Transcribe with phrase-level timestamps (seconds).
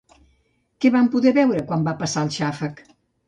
[0.85, 2.85] Què van poder veure quan va passar el xàfec?